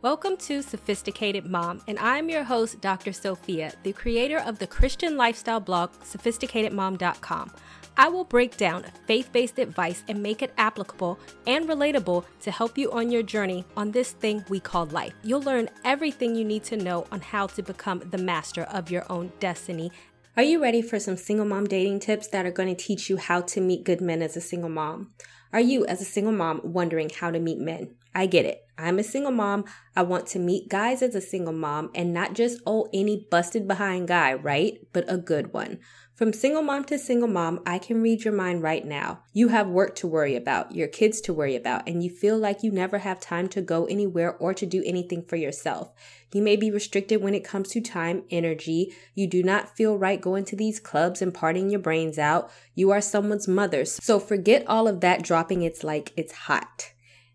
Welcome 0.00 0.36
to 0.36 0.62
Sophisticated 0.62 1.44
Mom, 1.44 1.82
and 1.88 1.98
I'm 1.98 2.28
your 2.28 2.44
host, 2.44 2.80
Dr. 2.80 3.12
Sophia, 3.12 3.72
the 3.82 3.92
creator 3.92 4.38
of 4.38 4.60
the 4.60 4.66
Christian 4.68 5.16
lifestyle 5.16 5.58
blog, 5.58 5.90
sophisticatedmom.com. 6.04 7.50
I 7.96 8.08
will 8.08 8.22
break 8.22 8.56
down 8.56 8.84
faith 9.08 9.32
based 9.32 9.58
advice 9.58 10.04
and 10.06 10.22
make 10.22 10.40
it 10.40 10.54
applicable 10.56 11.18
and 11.48 11.68
relatable 11.68 12.24
to 12.42 12.50
help 12.52 12.78
you 12.78 12.92
on 12.92 13.10
your 13.10 13.24
journey 13.24 13.64
on 13.76 13.90
this 13.90 14.12
thing 14.12 14.44
we 14.48 14.60
call 14.60 14.86
life. 14.86 15.14
You'll 15.24 15.42
learn 15.42 15.68
everything 15.84 16.36
you 16.36 16.44
need 16.44 16.62
to 16.64 16.76
know 16.76 17.04
on 17.10 17.20
how 17.20 17.48
to 17.48 17.62
become 17.64 17.98
the 18.08 18.18
master 18.18 18.62
of 18.62 18.92
your 18.92 19.04
own 19.10 19.32
destiny. 19.40 19.90
Are 20.36 20.44
you 20.44 20.62
ready 20.62 20.80
for 20.80 21.00
some 21.00 21.16
single 21.16 21.44
mom 21.44 21.66
dating 21.66 21.98
tips 21.98 22.28
that 22.28 22.46
are 22.46 22.52
going 22.52 22.72
to 22.72 22.80
teach 22.80 23.10
you 23.10 23.16
how 23.16 23.40
to 23.40 23.60
meet 23.60 23.82
good 23.82 24.00
men 24.00 24.22
as 24.22 24.36
a 24.36 24.40
single 24.40 24.70
mom? 24.70 25.10
Are 25.52 25.58
you, 25.60 25.84
as 25.86 26.00
a 26.00 26.04
single 26.04 26.32
mom, 26.32 26.60
wondering 26.62 27.10
how 27.10 27.32
to 27.32 27.40
meet 27.40 27.58
men? 27.58 27.96
I 28.14 28.26
get 28.26 28.44
it. 28.44 28.67
I'm 28.78 29.00
a 29.00 29.02
single 29.02 29.32
mom. 29.32 29.64
I 29.96 30.02
want 30.02 30.28
to 30.28 30.38
meet 30.38 30.68
guys 30.68 31.02
as 31.02 31.16
a 31.16 31.20
single 31.20 31.52
mom 31.52 31.90
and 31.94 32.14
not 32.14 32.34
just, 32.34 32.60
oh, 32.64 32.88
any 32.94 33.26
busted 33.28 33.66
behind 33.66 34.06
guy, 34.06 34.34
right? 34.34 34.78
But 34.92 35.04
a 35.08 35.18
good 35.18 35.52
one. 35.52 35.80
From 36.14 36.32
single 36.32 36.62
mom 36.62 36.84
to 36.86 36.98
single 36.98 37.28
mom, 37.28 37.60
I 37.64 37.78
can 37.78 38.02
read 38.02 38.24
your 38.24 38.34
mind 38.34 38.62
right 38.62 38.84
now. 38.84 39.22
You 39.32 39.48
have 39.48 39.68
work 39.68 39.94
to 39.96 40.08
worry 40.08 40.34
about, 40.34 40.74
your 40.74 40.88
kids 40.88 41.20
to 41.22 41.32
worry 41.32 41.54
about, 41.54 41.88
and 41.88 42.02
you 42.02 42.10
feel 42.10 42.36
like 42.36 42.64
you 42.64 42.72
never 42.72 42.98
have 42.98 43.20
time 43.20 43.48
to 43.50 43.62
go 43.62 43.84
anywhere 43.86 44.36
or 44.36 44.52
to 44.54 44.66
do 44.66 44.82
anything 44.84 45.22
for 45.22 45.36
yourself. 45.36 45.92
You 46.32 46.42
may 46.42 46.56
be 46.56 46.72
restricted 46.72 47.22
when 47.22 47.34
it 47.34 47.44
comes 47.44 47.68
to 47.68 47.80
time, 47.80 48.24
energy. 48.30 48.92
You 49.14 49.28
do 49.28 49.44
not 49.44 49.76
feel 49.76 49.96
right 49.96 50.20
going 50.20 50.44
to 50.46 50.56
these 50.56 50.80
clubs 50.80 51.22
and 51.22 51.32
partying 51.32 51.70
your 51.70 51.80
brains 51.80 52.18
out. 52.18 52.50
You 52.74 52.90
are 52.90 53.00
someone's 53.00 53.46
mother. 53.46 53.84
So 53.84 54.18
forget 54.18 54.66
all 54.66 54.88
of 54.88 55.00
that 55.00 55.22
dropping 55.22 55.62
it's 55.62 55.84
like 55.84 56.12
it's 56.16 56.32
hot. 56.32 56.92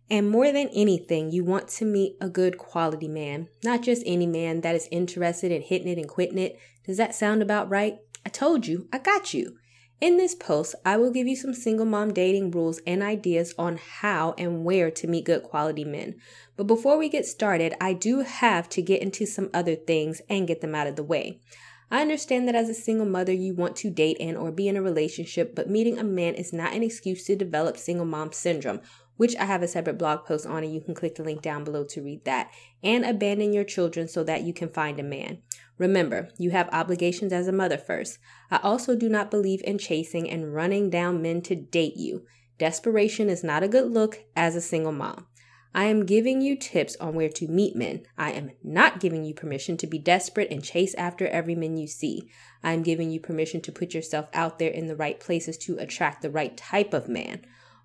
And 0.09 0.29
more 0.29 0.51
than 0.51 0.69
anything, 0.69 1.31
you 1.31 1.43
want 1.43 1.67
to 1.69 1.85
meet 1.85 2.17
a 2.19 2.29
good 2.29 2.57
quality 2.57 3.07
man, 3.07 3.47
not 3.63 3.81
just 3.81 4.03
any 4.05 4.27
man 4.27 4.61
that 4.61 4.75
is 4.75 4.87
interested 4.91 5.51
in 5.51 5.61
hitting 5.61 5.87
it 5.87 5.97
and 5.97 6.07
quitting 6.07 6.37
it. 6.37 6.59
Does 6.85 6.97
that 6.97 7.15
sound 7.15 7.41
about 7.41 7.69
right? 7.69 7.97
I 8.25 8.29
told 8.29 8.67
you, 8.67 8.87
I 8.91 8.99
got 8.99 9.33
you. 9.33 9.57
In 10.01 10.17
this 10.17 10.35
post, 10.35 10.75
I 10.85 10.97
will 10.97 11.11
give 11.11 11.27
you 11.27 11.35
some 11.37 11.53
single 11.53 11.85
mom 11.85 12.13
dating 12.13 12.51
rules 12.51 12.81
and 12.85 13.01
ideas 13.01 13.53
on 13.57 13.77
how 13.77 14.35
and 14.37 14.65
where 14.65 14.91
to 14.91 15.07
meet 15.07 15.23
good 15.25 15.43
quality 15.43 15.85
men. 15.85 16.15
But 16.57 16.67
before 16.67 16.97
we 16.97 17.07
get 17.07 17.25
started, 17.25 17.73
I 17.79 17.93
do 17.93 18.19
have 18.19 18.67
to 18.69 18.81
get 18.81 19.01
into 19.01 19.25
some 19.25 19.49
other 19.53 19.75
things 19.75 20.21
and 20.29 20.47
get 20.47 20.59
them 20.59 20.75
out 20.75 20.87
of 20.87 20.97
the 20.97 21.03
way. 21.03 21.39
I 21.89 22.01
understand 22.01 22.47
that 22.47 22.55
as 22.55 22.69
a 22.69 22.73
single 22.73 23.05
mother, 23.05 23.31
you 23.31 23.53
want 23.53 23.75
to 23.77 23.89
date 23.89 24.17
and 24.19 24.35
or 24.35 24.51
be 24.51 24.67
in 24.67 24.75
a 24.75 24.81
relationship, 24.81 25.55
but 25.55 25.69
meeting 25.69 25.99
a 25.99 26.03
man 26.03 26.33
is 26.33 26.51
not 26.51 26.73
an 26.73 26.83
excuse 26.83 27.23
to 27.25 27.35
develop 27.35 27.77
single 27.77 28.05
mom 28.05 28.33
syndrome, 28.33 28.81
which 29.17 29.35
I 29.35 29.45
have 29.45 29.61
a 29.61 29.67
separate 29.67 29.97
blog 29.97 30.25
post 30.25 30.45
on, 30.45 30.63
and 30.63 30.73
you 30.73 30.81
can 30.81 30.95
click 30.95 31.15
the 31.15 31.23
link 31.23 31.41
down 31.41 31.63
below 31.63 31.83
to 31.85 32.01
read 32.01 32.25
that, 32.25 32.51
and 32.83 33.05
abandon 33.05 33.53
your 33.53 33.63
children 33.63 34.07
so 34.07 34.23
that 34.23 34.43
you 34.43 34.53
can 34.53 34.69
find 34.69 34.99
a 34.99 35.03
man. 35.03 35.39
Remember, 35.77 36.29
you 36.37 36.51
have 36.51 36.69
obligations 36.71 37.33
as 37.33 37.47
a 37.47 37.51
mother 37.51 37.77
first. 37.77 38.19
I 38.51 38.57
also 38.57 38.95
do 38.95 39.09
not 39.09 39.31
believe 39.31 39.61
in 39.63 39.77
chasing 39.77 40.29
and 40.29 40.53
running 40.53 40.89
down 40.89 41.21
men 41.21 41.41
to 41.43 41.55
date 41.55 41.97
you. 41.97 42.25
Desperation 42.57 43.29
is 43.29 43.43
not 43.43 43.63
a 43.63 43.67
good 43.67 43.91
look 43.91 44.19
as 44.35 44.55
a 44.55 44.61
single 44.61 44.91
mom. 44.91 45.25
I 45.75 45.85
am 45.85 46.05
giving 46.05 46.41
you 46.41 46.55
tips 46.55 46.95
on 46.97 47.15
where 47.15 47.29
to 47.29 47.47
meet 47.47 47.75
men. 47.75 48.03
I 48.15 48.31
am 48.31 48.51
not 48.63 48.99
giving 48.99 49.25
you 49.25 49.33
permission 49.33 49.75
to 49.77 49.87
be 49.87 49.97
desperate 49.97 50.51
and 50.51 50.63
chase 50.63 50.93
after 50.93 51.27
every 51.27 51.55
man 51.55 51.77
you 51.77 51.87
see. 51.87 52.29
I 52.63 52.73
am 52.73 52.83
giving 52.83 53.09
you 53.09 53.19
permission 53.19 53.59
to 53.61 53.71
put 53.71 53.95
yourself 53.95 54.27
out 54.33 54.59
there 54.59 54.69
in 54.69 54.87
the 54.87 54.95
right 54.95 55.19
places 55.19 55.57
to 55.59 55.77
attract 55.79 56.21
the 56.21 56.29
right 56.29 56.55
type 56.55 56.93
of 56.93 57.09
man. 57.09 57.43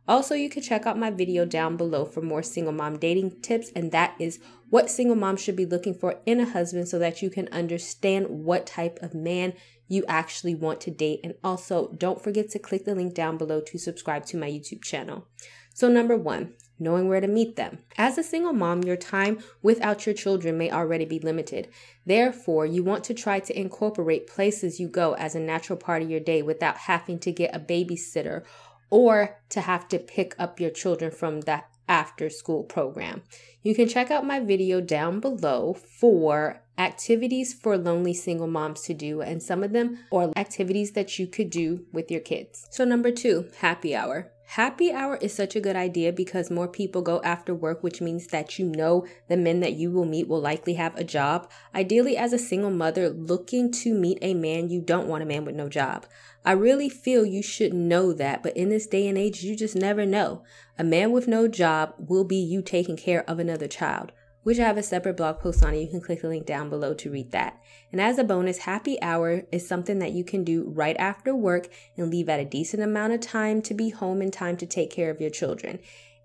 Also, 0.08 0.34
you 0.34 0.48
can 0.48 0.62
check 0.62 0.86
out 0.86 0.98
my 0.98 1.10
video 1.10 1.44
down 1.44 1.76
below 1.76 2.06
for 2.06 2.22
more 2.22 2.42
single 2.42 2.72
mom 2.72 2.98
dating 2.98 3.42
tips, 3.42 3.70
and 3.76 3.92
that 3.92 4.14
is 4.18 4.40
what 4.70 4.88
single 4.88 5.14
moms 5.14 5.42
should 5.42 5.54
be 5.54 5.66
looking 5.66 5.92
for 5.92 6.18
in 6.24 6.40
a 6.40 6.48
husband 6.48 6.88
so 6.88 6.98
that 6.98 7.20
you 7.20 7.28
can 7.28 7.46
understand 7.48 8.26
what 8.26 8.66
type 8.66 8.98
of 9.02 9.14
man 9.14 9.52
you 9.86 10.04
actually 10.08 10.54
want 10.54 10.80
to 10.80 10.90
date. 10.90 11.20
And 11.22 11.34
also, 11.44 11.92
don't 11.92 12.22
forget 12.22 12.48
to 12.50 12.58
click 12.58 12.86
the 12.86 12.94
link 12.94 13.14
down 13.14 13.36
below 13.36 13.60
to 13.60 13.78
subscribe 13.78 14.24
to 14.26 14.38
my 14.38 14.48
YouTube 14.48 14.82
channel. 14.82 15.26
So, 15.74 15.88
number 15.88 16.16
one, 16.16 16.54
knowing 16.78 17.08
where 17.08 17.20
to 17.20 17.28
meet 17.28 17.56
them. 17.56 17.78
As 17.96 18.18
a 18.18 18.22
single 18.22 18.52
mom, 18.52 18.82
your 18.82 18.96
time 18.96 19.38
without 19.62 20.06
your 20.06 20.14
children 20.14 20.56
may 20.58 20.70
already 20.70 21.04
be 21.04 21.18
limited. 21.18 21.68
Therefore, 22.06 22.66
you 22.66 22.82
want 22.82 23.04
to 23.04 23.14
try 23.14 23.40
to 23.40 23.58
incorporate 23.58 24.26
places 24.26 24.80
you 24.80 24.88
go 24.88 25.14
as 25.14 25.34
a 25.34 25.40
natural 25.40 25.78
part 25.78 26.02
of 26.02 26.10
your 26.10 26.20
day 26.20 26.42
without 26.42 26.76
having 26.76 27.18
to 27.20 27.32
get 27.32 27.54
a 27.54 27.60
babysitter 27.60 28.44
or 28.90 29.38
to 29.50 29.60
have 29.60 29.88
to 29.88 29.98
pick 29.98 30.34
up 30.38 30.60
your 30.60 30.70
children 30.70 31.10
from 31.10 31.42
that 31.42 31.68
after 31.88 32.28
school 32.28 32.62
program. 32.62 33.22
You 33.62 33.74
can 33.74 33.88
check 33.88 34.10
out 34.10 34.26
my 34.26 34.40
video 34.40 34.80
down 34.80 35.20
below 35.20 35.74
for 35.74 36.62
activities 36.76 37.52
for 37.52 37.76
lonely 37.76 38.14
single 38.14 38.46
moms 38.46 38.82
to 38.82 38.94
do, 38.94 39.20
and 39.20 39.42
some 39.42 39.62
of 39.62 39.72
them 39.72 39.98
are 40.12 40.30
activities 40.36 40.92
that 40.92 41.18
you 41.18 41.26
could 41.26 41.50
do 41.50 41.86
with 41.92 42.10
your 42.10 42.20
kids. 42.20 42.66
So, 42.70 42.84
number 42.84 43.10
two, 43.10 43.48
happy 43.58 43.96
hour. 43.96 44.30
Happy 44.52 44.90
hour 44.90 45.16
is 45.16 45.34
such 45.34 45.54
a 45.54 45.60
good 45.60 45.76
idea 45.76 46.10
because 46.10 46.50
more 46.50 46.68
people 46.68 47.02
go 47.02 47.20
after 47.22 47.54
work, 47.54 47.82
which 47.82 48.00
means 48.00 48.28
that 48.28 48.58
you 48.58 48.64
know 48.64 49.04
the 49.28 49.36
men 49.36 49.60
that 49.60 49.74
you 49.74 49.90
will 49.90 50.06
meet 50.06 50.26
will 50.26 50.40
likely 50.40 50.72
have 50.72 50.96
a 50.96 51.04
job. 51.04 51.50
Ideally, 51.74 52.16
as 52.16 52.32
a 52.32 52.38
single 52.38 52.70
mother 52.70 53.10
looking 53.10 53.70
to 53.72 53.92
meet 53.92 54.16
a 54.22 54.32
man, 54.32 54.70
you 54.70 54.80
don't 54.80 55.06
want 55.06 55.22
a 55.22 55.26
man 55.26 55.44
with 55.44 55.54
no 55.54 55.68
job. 55.68 56.06
I 56.46 56.52
really 56.52 56.88
feel 56.88 57.26
you 57.26 57.42
should 57.42 57.74
know 57.74 58.14
that, 58.14 58.42
but 58.42 58.56
in 58.56 58.70
this 58.70 58.86
day 58.86 59.06
and 59.06 59.18
age, 59.18 59.42
you 59.42 59.54
just 59.54 59.76
never 59.76 60.06
know. 60.06 60.44
A 60.78 60.82
man 60.82 61.12
with 61.12 61.28
no 61.28 61.46
job 61.46 61.92
will 61.98 62.24
be 62.24 62.36
you 62.36 62.62
taking 62.62 62.96
care 62.96 63.28
of 63.28 63.38
another 63.38 63.68
child 63.68 64.12
which 64.42 64.58
I 64.58 64.62
have 64.62 64.78
a 64.78 64.82
separate 64.82 65.16
blog 65.16 65.38
post 65.38 65.64
on. 65.64 65.78
You 65.78 65.88
can 65.88 66.00
click 66.00 66.22
the 66.22 66.28
link 66.28 66.46
down 66.46 66.70
below 66.70 66.94
to 66.94 67.10
read 67.10 67.32
that. 67.32 67.60
And 67.92 68.00
as 68.00 68.18
a 68.18 68.24
bonus, 68.24 68.58
happy 68.58 69.00
hour 69.02 69.42
is 69.52 69.66
something 69.66 69.98
that 69.98 70.12
you 70.12 70.24
can 70.24 70.44
do 70.44 70.64
right 70.68 70.96
after 70.98 71.34
work 71.34 71.68
and 71.96 72.10
leave 72.10 72.28
at 72.28 72.40
a 72.40 72.44
decent 72.44 72.82
amount 72.82 73.12
of 73.12 73.20
time 73.20 73.62
to 73.62 73.74
be 73.74 73.90
home 73.90 74.22
in 74.22 74.30
time 74.30 74.56
to 74.58 74.66
take 74.66 74.90
care 74.90 75.10
of 75.10 75.20
your 75.20 75.30
children. 75.30 75.78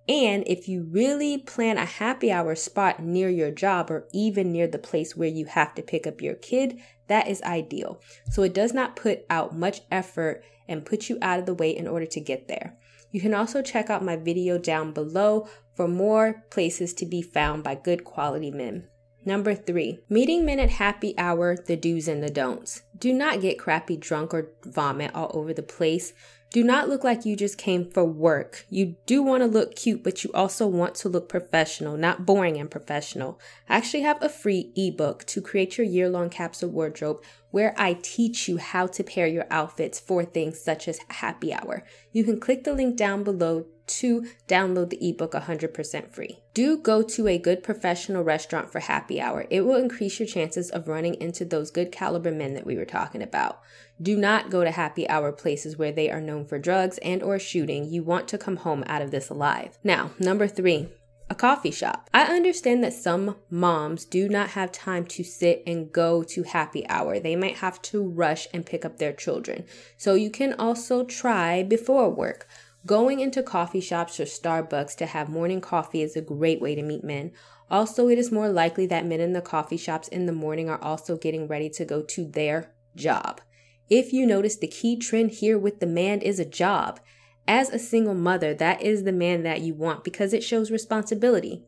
And 0.07 0.44
if 0.47 0.68
you 0.68 0.84
really 0.84 1.38
plan 1.38 1.78
a 1.78 1.85
happy 1.85 2.29
hour 2.29 2.56
spot 2.56 3.01
near 3.01 3.29
your 3.29 3.51
job 3.51 3.90
or 3.90 4.07
even 4.12 4.51
near 4.51 4.68
the 4.68 4.78
place 4.78 5.16
where 5.16 5.30
you 5.30 5.45
have 5.45 5.74
to 5.75 5.81
pick 5.81 6.06
up 6.06 6.22
your 6.22 6.35
kid, 6.35 6.81
that 7.07 7.28
is 7.28 7.41
ideal. 7.44 8.01
So 8.30 8.44
it 8.44 8.53
does 8.53 8.74
not 8.74 8.97
put 8.97 9.25
out 9.30 9.56
much 9.56 9.81
effort 9.90 10.44
and 10.68 10.85
put 10.85 11.09
you 11.09 11.18
out 11.22 11.40
of 11.40 11.45
the 11.45 11.53
way 11.53 11.75
in 11.75 11.88
order 11.88 12.06
to 12.06 12.19
get 12.19 12.47
there. 12.47 12.78
You 13.12 13.22
can 13.22 13.34
also 13.34 13.62
check 13.62 13.90
out 13.90 14.03
my 14.03 14.16
video 14.16 14.57
down 14.57 14.91
below 14.91 15.47
for 15.75 15.88
more 15.88 16.44
places 16.50 16.94
to 16.95 17.06
be 17.06 17.22
found 17.22 17.63
by 17.63 17.75
good 17.75 18.03
quality 18.03 18.51
men. 18.51 18.88
Number 19.25 19.56
three, 19.56 20.00
meeting 20.09 20.45
men 20.45 20.59
at 20.59 20.69
happy 20.69 21.17
hour, 21.17 21.56
the 21.56 21.78
do's 21.78 22.07
and 22.09 22.22
the 22.22 22.29
don'ts. 22.29 22.81
Do 22.97 23.13
not 23.13 23.39
get 23.41 23.57
crappy 23.57 23.95
drunk 23.95 24.33
or 24.33 24.51
vomit 24.66 25.16
all 25.16 25.31
over 25.33 25.53
the 25.53 25.63
place. 25.63 26.13
Do 26.51 26.63
not 26.63 26.88
look 26.88 27.03
like 27.03 27.25
you 27.25 27.35
just 27.35 27.57
came 27.57 27.89
for 27.89 28.03
work. 28.03 28.66
You 28.69 28.95
do 29.06 29.23
want 29.23 29.41
to 29.41 29.47
look 29.47 29.75
cute, 29.75 30.03
but 30.03 30.23
you 30.23 30.31
also 30.33 30.67
want 30.67 30.94
to 30.95 31.09
look 31.09 31.28
professional, 31.28 31.97
not 31.97 32.25
boring 32.25 32.57
and 32.57 32.69
professional. 32.69 33.39
I 33.67 33.78
actually 33.78 34.03
have 34.03 34.22
a 34.22 34.29
free 34.29 34.72
ebook 34.75 35.25
to 35.28 35.41
create 35.41 35.78
your 35.78 35.88
year 35.88 36.09
long 36.09 36.29
capsule 36.29 36.69
wardrobe 36.69 37.23
where 37.53 37.75
I 37.77 37.93
teach 38.01 38.47
you 38.47 38.57
how 38.57 38.87
to 38.87 39.03
pair 39.03 39.27
your 39.27 39.45
outfits 39.51 39.99
for 39.99 40.25
things 40.25 40.59
such 40.59 40.87
as 40.87 40.99
happy 41.07 41.53
hour. 41.53 41.83
You 42.11 42.23
can 42.23 42.39
click 42.39 42.63
the 42.63 42.73
link 42.73 42.97
down 42.97 43.23
below 43.23 43.67
to 43.85 44.25
download 44.47 44.89
the 44.89 45.07
ebook 45.07 45.33
100% 45.33 46.09
free. 46.09 46.39
Do 46.55 46.79
go 46.79 47.03
to 47.03 47.27
a 47.27 47.37
good 47.37 47.61
professional 47.61 48.23
restaurant 48.23 48.71
for 48.71 48.79
happy 48.79 49.21
hour. 49.21 49.45
It 49.51 49.61
will 49.61 49.75
increase 49.75 50.19
your 50.19 50.27
chances 50.27 50.71
of 50.71 50.87
running 50.87 51.13
into 51.21 51.45
those 51.45 51.69
good 51.69 51.91
caliber 51.91 52.31
men 52.31 52.55
that 52.55 52.65
we 52.65 52.75
were 52.75 52.85
talking 52.85 53.21
about. 53.21 53.61
Do 54.01 54.17
not 54.17 54.49
go 54.49 54.63
to 54.63 54.71
happy 54.71 55.07
hour 55.07 55.31
places 55.31 55.77
where 55.77 55.91
they 55.91 56.09
are 56.09 56.21
known 56.21 56.47
for 56.47 56.57
drugs 56.57 56.97
and 57.03 57.21
or 57.21 57.37
shooting. 57.37 57.85
You 57.85 58.01
want 58.01 58.27
to 58.29 58.39
come 58.39 58.57
home 58.57 58.83
out 58.87 59.03
of 59.03 59.11
this 59.11 59.29
alive. 59.29 59.77
Now, 59.83 60.09
number 60.17 60.47
3, 60.47 60.87
a 61.33 61.35
coffee 61.35 61.71
shop. 61.71 62.09
I 62.13 62.25
understand 62.25 62.83
that 62.83 62.94
some 62.94 63.38
moms 63.49 64.05
do 64.05 64.29
not 64.29 64.51
have 64.51 64.71
time 64.71 65.06
to 65.07 65.24
sit 65.24 65.63
and 65.65 65.91
go 65.91 66.21
to 66.21 66.44
happy 66.44 66.88
hour. 66.88 67.19
They 67.19 67.35
might 67.35 67.57
have 67.57 67.81
to 67.83 68.07
rush 68.07 68.47
and 68.53 68.65
pick 68.65 68.85
up 68.85 68.97
their 68.97 69.13
children. 69.13 69.65
So 69.97 70.13
you 70.13 70.30
can 70.30 70.53
also 70.53 71.03
try 71.03 71.63
before 71.63 72.09
work. 72.09 72.47
Going 72.85 73.19
into 73.19 73.41
coffee 73.41 73.81
shops 73.81 74.19
or 74.19 74.25
Starbucks 74.25 74.95
to 74.97 75.07
have 75.07 75.27
morning 75.27 75.59
coffee 75.59 76.03
is 76.03 76.15
a 76.15 76.21
great 76.21 76.62
way 76.62 76.75
to 76.75 76.83
meet 76.83 77.03
men. 77.03 77.31
Also, 77.71 78.09
it 78.09 78.19
is 78.19 78.31
more 78.31 78.50
likely 78.50 78.85
that 78.88 79.06
men 79.06 79.19
in 79.19 79.33
the 79.33 79.41
coffee 79.41 79.77
shops 79.77 80.07
in 80.09 80.27
the 80.27 80.33
morning 80.33 80.69
are 80.69 80.83
also 80.83 81.18
getting 81.18 81.47
ready 81.47 81.69
to 81.69 81.83
go 81.83 82.03
to 82.03 82.25
their 82.25 82.74
job. 82.95 83.41
If 83.89 84.13
you 84.13 84.27
notice, 84.27 84.57
the 84.57 84.68
key 84.68 84.97
trend 84.97 85.31
here 85.31 85.57
with 85.57 85.80
the 85.80 85.88
man 85.88 86.21
is 86.21 86.39
a 86.39 86.45
job. 86.45 87.00
As 87.48 87.69
a 87.69 87.80
single 87.80 88.13
mother, 88.13 88.54
that 88.54 88.81
is 88.81 89.04
the 89.04 89.12
man 89.12 89.44
that 89.44 89.62
you 89.62 89.74
want 89.74 90.04
because 90.04 90.34
it 90.34 90.44
shows 90.44 90.72
responsibility. 90.72 91.63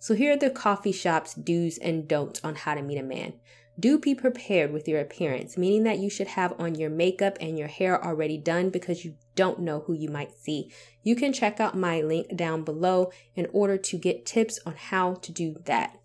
So, 0.00 0.14
here 0.14 0.32
are 0.32 0.36
the 0.36 0.50
coffee 0.50 0.92
shop's 0.92 1.34
do's 1.34 1.78
and 1.78 2.08
don'ts 2.08 2.40
on 2.42 2.54
how 2.54 2.74
to 2.74 2.82
meet 2.82 2.98
a 2.98 3.02
man. 3.02 3.34
Do 3.78 3.98
be 3.98 4.14
prepared 4.14 4.72
with 4.72 4.88
your 4.88 5.00
appearance, 5.00 5.56
meaning 5.56 5.84
that 5.84 5.98
you 5.98 6.10
should 6.10 6.26
have 6.28 6.58
on 6.58 6.74
your 6.74 6.90
makeup 6.90 7.38
and 7.40 7.58
your 7.58 7.68
hair 7.68 8.02
already 8.02 8.36
done 8.36 8.70
because 8.70 9.04
you 9.04 9.14
don't 9.36 9.60
know 9.60 9.80
who 9.80 9.92
you 9.92 10.08
might 10.08 10.32
see. 10.32 10.72
You 11.02 11.14
can 11.14 11.32
check 11.32 11.60
out 11.60 11.76
my 11.76 12.00
link 12.02 12.36
down 12.36 12.62
below 12.62 13.12
in 13.34 13.46
order 13.52 13.78
to 13.78 13.96
get 13.98 14.26
tips 14.26 14.58
on 14.66 14.74
how 14.76 15.14
to 15.14 15.32
do 15.32 15.56
that. 15.64 15.99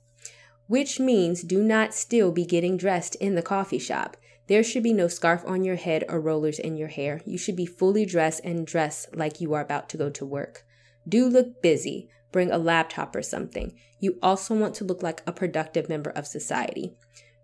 Which 0.68 1.00
means 1.00 1.44
do 1.44 1.62
not 1.62 1.94
still 1.94 2.32
be 2.32 2.46
getting 2.46 2.78
dressed 2.78 3.16
in 3.16 3.36
the 3.36 3.42
coffee 3.42 3.80
shop. 3.80 4.18
There 4.48 4.64
should 4.64 4.84
be 4.84 4.94
no 4.94 5.08
scarf 5.08 5.44
on 5.48 5.64
your 5.64 5.76
head 5.76 6.04
or 6.08 6.20
rollers 6.20 6.60
in 6.60 6.78
your 6.78 6.88
hair. 6.90 7.22
You 7.26 7.38
should 7.38 7.56
be 7.56 7.66
fully 7.66 8.06
dressed 8.06 8.42
and 8.44 8.66
dress 8.66 9.08
like 9.14 9.42
you 9.42 9.54
are 9.54 9.62
about 9.62 9.90
to 9.90 9.98
go 9.98 10.10
to 10.12 10.26
work. 10.26 10.64
Do 11.08 11.28
look 11.28 11.62
busy. 11.62 12.10
Bring 12.32 12.52
a 12.52 12.58
laptop 12.58 13.16
or 13.16 13.22
something. 13.22 13.76
You 14.00 14.20
also 14.22 14.54
want 14.54 14.76
to 14.76 14.84
look 14.84 15.02
like 15.02 15.24
a 15.26 15.32
productive 15.32 15.88
member 15.90 16.10
of 16.12 16.28
society. 16.28 16.96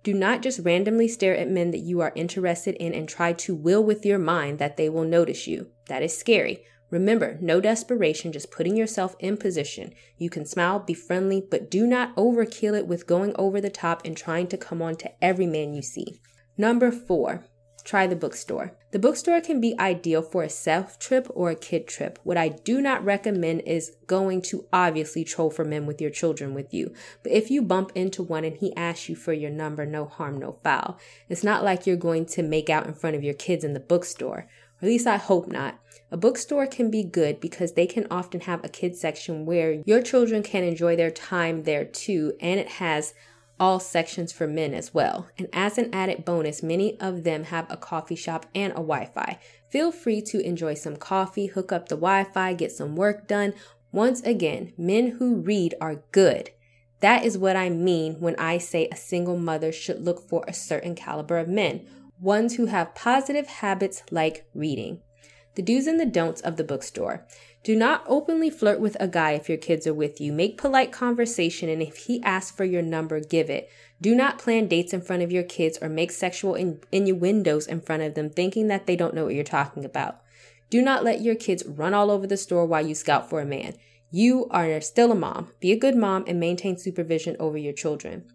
Do 0.04 0.14
not 0.14 0.42
just 0.42 0.60
randomly 0.60 1.08
stare 1.08 1.36
at 1.38 1.50
men 1.50 1.72
that 1.72 1.80
you 1.80 2.02
are 2.02 2.12
interested 2.16 2.76
in 2.76 2.94
and 2.94 3.08
try 3.08 3.34
to 3.34 3.56
will 3.56 3.84
with 3.84 4.06
your 4.06 4.20
mind 4.20 4.60
that 4.60 4.78
they 4.78 4.90
will 4.90 5.06
notice 5.06 5.48
you. 5.48 5.72
That 5.88 6.04
is 6.04 6.18
scary. 6.18 6.64
Remember, 6.92 7.38
no 7.42 7.62
desperation, 7.62 8.34
just 8.34 8.52
putting 8.52 8.76
yourself 8.76 9.16
in 9.20 9.38
position. 9.38 9.94
You 10.18 10.30
can 10.30 10.46
smile, 10.46 10.80
be 10.80 10.94
friendly, 10.94 11.42
but 11.50 11.72
do 11.72 11.88
not 11.88 12.14
overkill 12.16 12.78
it 12.78 12.86
with 12.86 13.08
going 13.08 13.34
over 13.38 13.62
the 13.62 13.70
top 13.70 14.02
and 14.06 14.16
trying 14.16 14.48
to 14.48 14.58
come 14.58 14.82
on 14.82 14.98
to 14.98 15.24
every 15.24 15.48
man 15.48 15.74
you 15.74 15.82
see. 15.82 16.20
Number 16.58 16.92
four, 16.92 17.46
try 17.86 18.08
the 18.08 18.16
bookstore. 18.16 18.78
The 18.92 19.00
bookstore 19.00 19.40
can 19.40 19.62
be 19.62 19.80
ideal 19.80 20.22
for 20.22 20.44
a 20.44 20.50
self 20.50 21.00
trip 21.00 21.28
or 21.34 21.50
a 21.50 21.56
kid 21.56 21.88
trip. 21.88 22.20
What 22.24 22.36
I 22.36 22.50
do 22.50 22.82
not 22.82 23.06
recommend 23.06 23.62
is 23.62 23.96
going 24.06 24.42
to 24.44 24.68
obviously 24.74 25.24
troll 25.24 25.50
for 25.50 25.64
men 25.64 25.86
with 25.86 26.02
your 26.02 26.10
children 26.10 26.54
with 26.54 26.74
you. 26.74 26.94
But 27.24 27.32
if 27.32 27.50
you 27.50 27.62
bump 27.62 27.94
into 27.96 28.22
one 28.22 28.44
and 28.44 28.58
he 28.58 28.76
asks 28.76 29.08
you 29.08 29.16
for 29.16 29.32
your 29.32 29.50
number, 29.50 29.86
no 29.86 30.06
harm, 30.06 30.40
no 30.40 30.52
foul. 30.52 31.00
It's 31.30 31.44
not 31.44 31.64
like 31.64 31.88
you're 31.88 31.96
going 31.96 32.26
to 32.28 32.44
make 32.44 32.70
out 32.70 32.86
in 32.86 32.94
front 32.94 33.16
of 33.16 33.24
your 33.24 33.34
kids 33.34 33.64
in 33.64 33.72
the 33.72 33.80
bookstore. 33.80 34.50
Or 34.82 34.86
at 34.86 34.90
least 34.90 35.08
I 35.08 35.18
hope 35.18 35.48
not. 35.48 35.80
A 36.12 36.18
bookstore 36.18 36.68
can 36.68 36.92
be 36.92 37.04
good 37.04 37.40
because 37.40 37.74
they 37.74 37.88
can 37.88 38.08
often 38.12 38.42
have 38.42 38.64
a 38.64 38.70
kids 38.70 39.00
section 39.00 39.46
where 39.46 39.82
your 39.86 40.02
children 40.02 40.44
can 40.44 40.64
enjoy 40.64 40.96
their 40.96 41.12
time 41.12 41.64
there 41.64 41.86
too, 41.86 42.34
and 42.42 42.60
it 42.60 42.68
has 42.68 43.14
all 43.60 43.80
sections 43.80 44.32
for 44.32 44.48
men 44.48 44.74
as 44.74 44.94
well. 44.94 45.28
And 45.38 45.48
as 45.54 45.78
an 45.78 45.94
added 45.94 46.26
bonus, 46.26 46.64
many 46.64 47.00
of 47.00 47.24
them 47.24 47.46
have 47.46 47.68
a 47.70 47.78
coffee 47.78 48.16
shop 48.16 48.48
and 48.56 48.72
a 48.74 48.78
Wi 48.78 49.06
Fi. 49.06 49.40
Feel 49.70 49.92
free 49.92 50.22
to 50.24 50.46
enjoy 50.46 50.74
some 50.74 50.98
coffee, 50.98 51.46
hook 51.46 51.72
up 51.72 51.88
the 51.88 51.96
Wi 51.96 52.24
Fi, 52.24 52.54
get 52.54 52.72
some 52.72 52.96
work 52.96 53.28
done. 53.28 53.54
Once 53.92 54.22
again, 54.22 54.74
men 54.78 55.12
who 55.12 55.36
read 55.36 55.76
are 55.80 56.04
good. 56.12 56.50
That 57.02 57.24
is 57.24 57.38
what 57.38 57.56
I 57.56 57.70
mean 57.70 58.20
when 58.20 58.36
I 58.38 58.58
say 58.58 58.88
a 58.88 58.96
single 58.96 59.38
mother 59.38 59.72
should 59.72 60.04
look 60.04 60.28
for 60.28 60.44
a 60.48 60.54
certain 60.54 60.96
caliber 60.96 61.38
of 61.38 61.48
men, 61.48 61.86
ones 62.22 62.56
who 62.56 62.68
have 62.68 62.96
positive 62.96 63.48
habits 63.48 64.04
like 64.12 64.46
reading. 64.54 65.02
The 65.56 65.62
do's 65.62 65.88
and 65.88 66.00
the 66.00 66.06
don'ts 66.06 66.40
of 66.42 66.56
the 66.56 66.64
bookstore. 66.64 67.26
Do 67.64 67.76
not 67.76 68.04
openly 68.08 68.50
flirt 68.50 68.80
with 68.80 68.96
a 69.00 69.08
guy 69.08 69.32
if 69.32 69.50
your 69.50 69.58
kids 69.58 69.86
are 69.86 69.94
with 69.94 70.22
you. 70.22 70.32
Make 70.32 70.58
polite 70.58 70.92
conversation, 70.92 71.68
and 71.68 71.82
if 71.82 71.98
he 71.98 72.24
asks 72.24 72.56
for 72.56 72.64
your 72.64 72.82
number, 72.82 73.20
give 73.20 73.50
it. 73.50 73.70
Do 74.00 74.16
not 74.16 74.40
plan 74.40 74.68
dates 74.68 74.94
in 74.94 75.02
front 75.02 75.24
of 75.24 75.32
your 75.32 75.44
kids 75.44 75.78
or 75.82 75.90
make 75.90 76.12
sexual 76.12 76.56
innuendos 76.92 77.68
in 77.68 77.82
front 77.82 78.04
of 78.04 78.16
them, 78.16 78.30
thinking 78.30 78.68
that 78.68 78.88
they 78.88 78.96
don't 78.96 79.14
know 79.14 79.26
what 79.26 79.36
you're 79.36 79.44
talking 79.44 79.84
about. 79.84 80.22
Do 80.70 80.82
not 80.82 81.04
let 81.04 81.22
your 81.22 81.36
kids 81.36 81.66
run 81.68 81.94
all 81.94 82.10
over 82.10 82.26
the 82.26 82.38
store 82.38 82.66
while 82.66 82.88
you 82.88 82.96
scout 82.96 83.30
for 83.30 83.42
a 83.42 83.46
man. 83.46 83.76
You 84.10 84.48
are 84.52 84.80
still 84.82 85.12
a 85.12 85.16
mom. 85.16 85.52
Be 85.60 85.72
a 85.72 85.78
good 85.78 85.96
mom 85.96 86.24
and 86.28 86.40
maintain 86.40 86.78
supervision 86.78 87.36
over 87.40 87.58
your 87.58 87.74
children. 87.74 88.26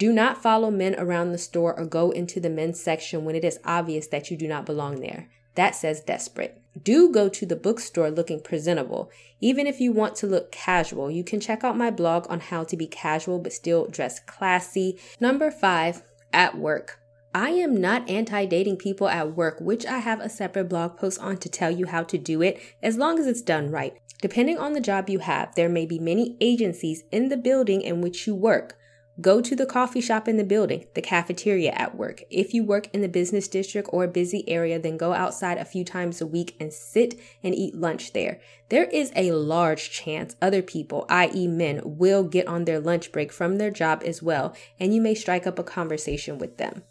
Do 0.00 0.14
not 0.14 0.42
follow 0.42 0.70
men 0.70 0.94
around 0.98 1.30
the 1.30 1.36
store 1.36 1.78
or 1.78 1.84
go 1.84 2.10
into 2.10 2.40
the 2.40 2.48
men's 2.48 2.80
section 2.82 3.26
when 3.26 3.36
it 3.36 3.44
is 3.44 3.60
obvious 3.66 4.06
that 4.06 4.30
you 4.30 4.36
do 4.38 4.48
not 4.48 4.64
belong 4.64 5.02
there. 5.02 5.28
That 5.56 5.74
says 5.74 6.00
desperate. 6.00 6.58
Do 6.82 7.12
go 7.12 7.28
to 7.28 7.44
the 7.44 7.54
bookstore 7.54 8.10
looking 8.10 8.40
presentable. 8.40 9.10
Even 9.42 9.66
if 9.66 9.78
you 9.78 9.92
want 9.92 10.16
to 10.16 10.26
look 10.26 10.50
casual, 10.50 11.10
you 11.10 11.22
can 11.22 11.38
check 11.38 11.62
out 11.62 11.76
my 11.76 11.90
blog 11.90 12.24
on 12.30 12.40
how 12.40 12.64
to 12.64 12.78
be 12.78 12.86
casual 12.86 13.40
but 13.40 13.52
still 13.52 13.88
dress 13.88 14.20
classy. 14.20 14.98
Number 15.20 15.50
five, 15.50 16.02
at 16.32 16.56
work. 16.56 16.98
I 17.34 17.50
am 17.50 17.78
not 17.78 18.08
anti 18.08 18.46
dating 18.46 18.78
people 18.78 19.06
at 19.06 19.36
work, 19.36 19.60
which 19.60 19.84
I 19.84 19.98
have 19.98 20.20
a 20.20 20.30
separate 20.30 20.70
blog 20.70 20.96
post 20.96 21.20
on 21.20 21.36
to 21.36 21.50
tell 21.50 21.70
you 21.70 21.84
how 21.88 22.04
to 22.04 22.16
do 22.16 22.40
it 22.40 22.58
as 22.82 22.96
long 22.96 23.18
as 23.18 23.26
it's 23.26 23.42
done 23.42 23.70
right. 23.70 24.00
Depending 24.22 24.56
on 24.56 24.72
the 24.72 24.80
job 24.80 25.10
you 25.10 25.18
have, 25.18 25.54
there 25.56 25.68
may 25.68 25.84
be 25.84 25.98
many 25.98 26.38
agencies 26.40 27.04
in 27.12 27.28
the 27.28 27.36
building 27.36 27.82
in 27.82 28.00
which 28.00 28.26
you 28.26 28.34
work. 28.34 28.78
Go 29.20 29.40
to 29.40 29.56
the 29.56 29.66
coffee 29.66 30.00
shop 30.00 30.28
in 30.28 30.36
the 30.36 30.44
building, 30.44 30.86
the 30.94 31.02
cafeteria 31.02 31.72
at 31.72 31.96
work. 31.96 32.22
If 32.30 32.54
you 32.54 32.62
work 32.62 32.88
in 32.94 33.00
the 33.00 33.08
business 33.08 33.48
district 33.48 33.90
or 33.92 34.04
a 34.04 34.08
busy 34.08 34.48
area, 34.48 34.78
then 34.78 34.96
go 34.96 35.12
outside 35.12 35.58
a 35.58 35.64
few 35.64 35.84
times 35.84 36.20
a 36.20 36.26
week 36.26 36.54
and 36.60 36.72
sit 36.72 37.18
and 37.42 37.54
eat 37.54 37.74
lunch 37.74 38.12
there. 38.12 38.40
There 38.68 38.84
is 38.84 39.10
a 39.16 39.32
large 39.32 39.90
chance 39.90 40.36
other 40.40 40.62
people, 40.62 41.06
i.e., 41.08 41.48
men, 41.48 41.80
will 41.84 42.22
get 42.22 42.46
on 42.46 42.64
their 42.64 42.78
lunch 42.78 43.10
break 43.10 43.32
from 43.32 43.56
their 43.56 43.70
job 43.70 44.02
as 44.06 44.22
well, 44.22 44.54
and 44.78 44.94
you 44.94 45.00
may 45.00 45.14
strike 45.14 45.46
up 45.46 45.58
a 45.58 45.64
conversation 45.64 46.38
with 46.38 46.56
them. 46.56 46.84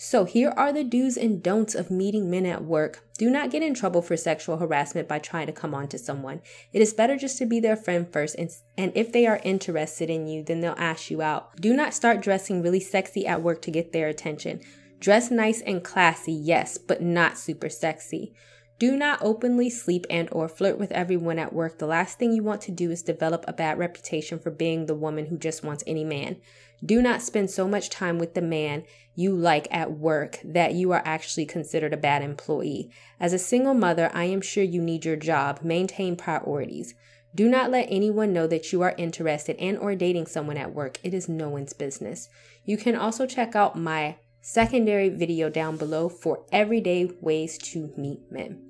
So, 0.00 0.24
here 0.24 0.54
are 0.56 0.72
the 0.72 0.84
do's 0.84 1.16
and 1.16 1.42
don'ts 1.42 1.74
of 1.74 1.90
meeting 1.90 2.30
men 2.30 2.46
at 2.46 2.62
work. 2.62 3.04
Do 3.18 3.28
not 3.28 3.50
get 3.50 3.64
in 3.64 3.74
trouble 3.74 4.00
for 4.00 4.16
sexual 4.16 4.58
harassment 4.58 5.08
by 5.08 5.18
trying 5.18 5.48
to 5.48 5.52
come 5.52 5.74
on 5.74 5.88
to 5.88 5.98
someone. 5.98 6.40
It 6.72 6.80
is 6.80 6.94
better 6.94 7.16
just 7.16 7.36
to 7.38 7.46
be 7.46 7.58
their 7.58 7.74
friend 7.74 8.06
first, 8.12 8.36
and, 8.36 8.48
and 8.76 8.92
if 8.94 9.10
they 9.10 9.26
are 9.26 9.40
interested 9.42 10.08
in 10.08 10.28
you, 10.28 10.44
then 10.44 10.60
they'll 10.60 10.76
ask 10.78 11.10
you 11.10 11.20
out. 11.20 11.56
Do 11.56 11.74
not 11.74 11.94
start 11.94 12.20
dressing 12.20 12.62
really 12.62 12.78
sexy 12.78 13.26
at 13.26 13.42
work 13.42 13.60
to 13.62 13.72
get 13.72 13.90
their 13.90 14.06
attention. 14.06 14.60
Dress 15.00 15.32
nice 15.32 15.60
and 15.62 15.82
classy, 15.82 16.32
yes, 16.32 16.78
but 16.78 17.02
not 17.02 17.36
super 17.36 17.68
sexy. 17.68 18.34
Do 18.78 18.96
not 18.96 19.18
openly 19.20 19.68
sleep 19.68 20.06
and 20.08 20.28
or 20.30 20.48
flirt 20.48 20.78
with 20.78 20.92
everyone 20.92 21.40
at 21.40 21.52
work. 21.52 21.78
The 21.78 21.86
last 21.88 22.20
thing 22.20 22.32
you 22.32 22.44
want 22.44 22.60
to 22.62 22.70
do 22.70 22.92
is 22.92 23.02
develop 23.02 23.44
a 23.48 23.52
bad 23.52 23.76
reputation 23.76 24.38
for 24.38 24.52
being 24.52 24.86
the 24.86 24.94
woman 24.94 25.26
who 25.26 25.36
just 25.36 25.64
wants 25.64 25.82
any 25.88 26.04
man. 26.04 26.36
Do 26.84 27.02
not 27.02 27.22
spend 27.22 27.50
so 27.50 27.66
much 27.66 27.90
time 27.90 28.18
with 28.18 28.34
the 28.34 28.42
man 28.42 28.84
you 29.14 29.34
like 29.34 29.66
at 29.70 29.92
work 29.92 30.38
that 30.44 30.74
you 30.74 30.92
are 30.92 31.02
actually 31.04 31.44
considered 31.44 31.92
a 31.92 31.96
bad 31.96 32.22
employee. 32.22 32.90
As 33.18 33.32
a 33.32 33.38
single 33.38 33.74
mother, 33.74 34.10
I 34.14 34.24
am 34.24 34.40
sure 34.40 34.62
you 34.62 34.80
need 34.80 35.04
your 35.04 35.16
job. 35.16 35.60
Maintain 35.62 36.14
priorities. 36.14 36.94
Do 37.34 37.48
not 37.48 37.70
let 37.70 37.88
anyone 37.90 38.32
know 38.32 38.46
that 38.46 38.72
you 38.72 38.82
are 38.82 38.94
interested 38.96 39.56
and 39.58 39.76
or 39.78 39.94
dating 39.94 40.26
someone 40.26 40.56
at 40.56 40.72
work. 40.72 40.98
It 41.02 41.14
is 41.14 41.28
no 41.28 41.48
one's 41.48 41.72
business. 41.72 42.28
You 42.64 42.76
can 42.76 42.94
also 42.94 43.26
check 43.26 43.56
out 43.56 43.76
my 43.76 44.16
secondary 44.40 45.08
video 45.08 45.50
down 45.50 45.76
below 45.76 46.08
for 46.08 46.44
everyday 46.52 47.10
ways 47.20 47.58
to 47.58 47.92
meet 47.96 48.20
men. 48.30 48.62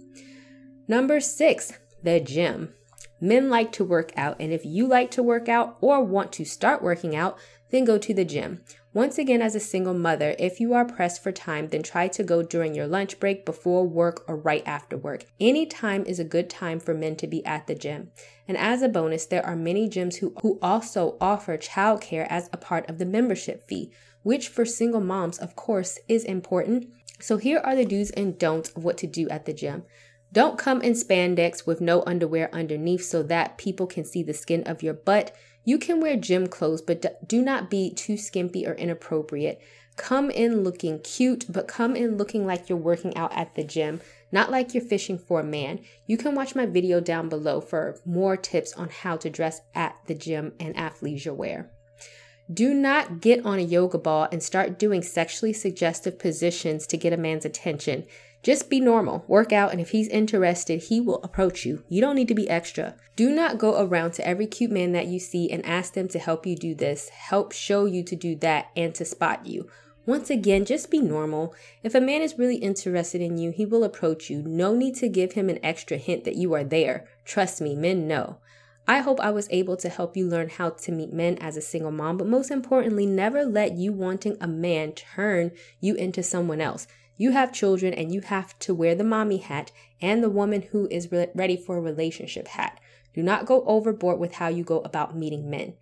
Number 0.88 1.20
6, 1.20 1.72
the 2.02 2.20
gym. 2.20 2.72
Men 3.20 3.50
like 3.50 3.72
to 3.72 3.84
work 3.84 4.12
out, 4.16 4.36
and 4.38 4.52
if 4.52 4.64
you 4.64 4.86
like 4.86 5.10
to 5.12 5.22
work 5.22 5.48
out 5.48 5.76
or 5.80 6.04
want 6.04 6.32
to 6.34 6.44
start 6.44 6.82
working 6.82 7.16
out, 7.16 7.36
then 7.70 7.84
go 7.84 7.98
to 7.98 8.14
the 8.14 8.24
gym. 8.24 8.62
Once 8.94 9.18
again, 9.18 9.42
as 9.42 9.54
a 9.54 9.60
single 9.60 9.94
mother, 9.94 10.34
if 10.38 10.58
you 10.58 10.72
are 10.72 10.84
pressed 10.84 11.22
for 11.22 11.30
time, 11.30 11.68
then 11.68 11.82
try 11.82 12.08
to 12.08 12.24
go 12.24 12.42
during 12.42 12.74
your 12.74 12.86
lunch 12.86 13.20
break, 13.20 13.44
before 13.44 13.86
work, 13.86 14.24
or 14.26 14.36
right 14.36 14.62
after 14.66 14.96
work. 14.96 15.24
Any 15.38 15.66
time 15.66 16.04
is 16.04 16.18
a 16.18 16.24
good 16.24 16.48
time 16.48 16.80
for 16.80 16.94
men 16.94 17.14
to 17.16 17.26
be 17.26 17.44
at 17.44 17.66
the 17.66 17.74
gym. 17.74 18.10
And 18.48 18.56
as 18.56 18.82
a 18.82 18.88
bonus, 18.88 19.26
there 19.26 19.44
are 19.44 19.54
many 19.54 19.88
gyms 19.88 20.16
who, 20.16 20.34
who 20.42 20.58
also 20.62 21.16
offer 21.20 21.58
childcare 21.58 22.26
as 22.28 22.48
a 22.52 22.56
part 22.56 22.88
of 22.88 22.98
the 22.98 23.06
membership 23.06 23.68
fee, 23.68 23.92
which 24.22 24.48
for 24.48 24.64
single 24.64 25.02
moms, 25.02 25.38
of 25.38 25.54
course, 25.54 25.98
is 26.08 26.24
important. 26.24 26.88
So 27.20 27.36
here 27.36 27.58
are 27.58 27.76
the 27.76 27.84
do's 27.84 28.10
and 28.10 28.38
don'ts 28.38 28.70
of 28.70 28.84
what 28.84 28.96
to 28.98 29.06
do 29.06 29.28
at 29.28 29.44
the 29.44 29.52
gym. 29.52 29.84
Don't 30.32 30.58
come 30.58 30.82
in 30.82 30.92
spandex 30.92 31.66
with 31.66 31.80
no 31.80 32.02
underwear 32.06 32.54
underneath 32.54 33.04
so 33.04 33.22
that 33.24 33.58
people 33.58 33.86
can 33.86 34.04
see 34.04 34.22
the 34.22 34.34
skin 34.34 34.62
of 34.64 34.82
your 34.82 34.94
butt. 34.94 35.34
You 35.68 35.76
can 35.76 36.00
wear 36.00 36.16
gym 36.16 36.46
clothes, 36.46 36.80
but 36.80 37.28
do 37.28 37.42
not 37.42 37.68
be 37.68 37.90
too 37.90 38.16
skimpy 38.16 38.66
or 38.66 38.72
inappropriate. 38.72 39.60
Come 39.96 40.30
in 40.30 40.64
looking 40.64 40.98
cute, 41.00 41.44
but 41.46 41.68
come 41.68 41.94
in 41.94 42.16
looking 42.16 42.46
like 42.46 42.70
you're 42.70 42.78
working 42.78 43.14
out 43.18 43.36
at 43.36 43.54
the 43.54 43.64
gym, 43.64 44.00
not 44.32 44.50
like 44.50 44.72
you're 44.72 44.82
fishing 44.82 45.18
for 45.18 45.40
a 45.40 45.44
man. 45.44 45.80
You 46.06 46.16
can 46.16 46.34
watch 46.34 46.54
my 46.54 46.64
video 46.64 47.00
down 47.00 47.28
below 47.28 47.60
for 47.60 48.00
more 48.06 48.34
tips 48.34 48.72
on 48.72 48.88
how 48.88 49.18
to 49.18 49.28
dress 49.28 49.60
at 49.74 49.94
the 50.06 50.14
gym 50.14 50.54
and 50.58 50.74
athleisure 50.74 51.36
wear. 51.36 51.70
Do 52.50 52.72
not 52.72 53.20
get 53.20 53.44
on 53.44 53.58
a 53.58 53.62
yoga 53.62 53.98
ball 53.98 54.26
and 54.32 54.42
start 54.42 54.78
doing 54.78 55.02
sexually 55.02 55.52
suggestive 55.52 56.18
positions 56.18 56.86
to 56.86 56.96
get 56.96 57.12
a 57.12 57.18
man's 57.18 57.44
attention. 57.44 58.06
Just 58.42 58.70
be 58.70 58.80
normal, 58.80 59.24
work 59.26 59.52
out, 59.52 59.72
and 59.72 59.80
if 59.80 59.90
he's 59.90 60.08
interested, 60.08 60.84
he 60.84 61.00
will 61.00 61.22
approach 61.22 61.66
you. 61.66 61.82
You 61.88 62.00
don't 62.00 62.16
need 62.16 62.28
to 62.28 62.34
be 62.34 62.48
extra. 62.48 62.94
Do 63.16 63.30
not 63.30 63.58
go 63.58 63.82
around 63.82 64.12
to 64.12 64.26
every 64.26 64.46
cute 64.46 64.70
man 64.70 64.92
that 64.92 65.08
you 65.08 65.18
see 65.18 65.50
and 65.50 65.66
ask 65.66 65.94
them 65.94 66.08
to 66.08 66.18
help 66.18 66.46
you 66.46 66.56
do 66.56 66.74
this, 66.74 67.08
help 67.08 67.52
show 67.52 67.84
you 67.84 68.04
to 68.04 68.14
do 68.14 68.36
that, 68.36 68.66
and 68.76 68.94
to 68.94 69.04
spot 69.04 69.46
you. 69.46 69.68
Once 70.06 70.30
again, 70.30 70.64
just 70.64 70.90
be 70.90 71.00
normal. 71.00 71.54
If 71.82 71.94
a 71.94 72.00
man 72.00 72.22
is 72.22 72.38
really 72.38 72.56
interested 72.56 73.20
in 73.20 73.36
you, 73.36 73.50
he 73.50 73.66
will 73.66 73.84
approach 73.84 74.30
you. 74.30 74.40
No 74.42 74.74
need 74.74 74.94
to 74.96 75.08
give 75.08 75.32
him 75.32 75.50
an 75.50 75.58
extra 75.62 75.98
hint 75.98 76.24
that 76.24 76.36
you 76.36 76.54
are 76.54 76.64
there. 76.64 77.06
Trust 77.26 77.60
me, 77.60 77.74
men 77.74 78.08
know. 78.08 78.38
I 78.90 79.00
hope 79.00 79.20
I 79.20 79.30
was 79.30 79.48
able 79.50 79.76
to 79.76 79.90
help 79.90 80.16
you 80.16 80.26
learn 80.26 80.48
how 80.48 80.70
to 80.70 80.92
meet 80.92 81.12
men 81.12 81.36
as 81.42 81.58
a 81.58 81.60
single 81.60 81.90
mom, 81.90 82.16
but 82.16 82.26
most 82.26 82.50
importantly, 82.50 83.04
never 83.04 83.44
let 83.44 83.76
you 83.76 83.92
wanting 83.92 84.38
a 84.40 84.48
man 84.48 84.92
turn 84.92 85.52
you 85.78 85.94
into 85.94 86.22
someone 86.22 86.62
else. 86.62 86.86
You 87.18 87.32
have 87.32 87.52
children 87.52 87.92
and 87.92 88.14
you 88.14 88.22
have 88.22 88.58
to 88.60 88.72
wear 88.72 88.94
the 88.94 89.04
mommy 89.04 89.36
hat 89.36 89.72
and 90.00 90.22
the 90.24 90.30
woman 90.30 90.62
who 90.72 90.88
is 90.90 91.12
re- 91.12 91.28
ready 91.34 91.54
for 91.54 91.76
a 91.76 91.82
relationship 91.82 92.48
hat. 92.48 92.80
Do 93.12 93.22
not 93.22 93.44
go 93.44 93.62
overboard 93.66 94.18
with 94.18 94.36
how 94.36 94.48
you 94.48 94.64
go 94.64 94.78
about 94.78 95.14
meeting 95.14 95.50
men. 95.50 95.74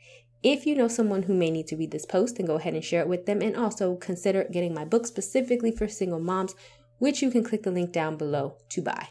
If 0.42 0.66
you 0.66 0.74
know 0.74 0.88
someone 0.88 1.24
who 1.24 1.34
may 1.34 1.52
need 1.52 1.68
to 1.68 1.76
read 1.76 1.92
this 1.92 2.06
post, 2.06 2.36
then 2.36 2.46
go 2.46 2.56
ahead 2.56 2.74
and 2.74 2.84
share 2.84 3.02
it 3.02 3.08
with 3.08 3.26
them. 3.26 3.40
And 3.40 3.56
also 3.56 3.94
consider 3.94 4.42
getting 4.50 4.74
my 4.74 4.84
book 4.84 5.06
specifically 5.06 5.70
for 5.70 5.86
single 5.86 6.18
moms, 6.18 6.56
which 6.98 7.22
you 7.22 7.30
can 7.30 7.44
click 7.44 7.62
the 7.62 7.70
link 7.70 7.92
down 7.92 8.16
below 8.16 8.56
to 8.70 8.82
buy. 8.82 9.10